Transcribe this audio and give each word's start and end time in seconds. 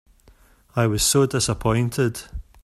I 0.75 0.87
was 0.87 1.03
so 1.03 1.27
dissapointed. 1.27 2.23